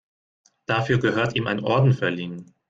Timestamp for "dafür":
0.65-0.97